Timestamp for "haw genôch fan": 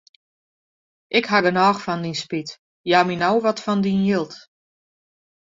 1.31-2.03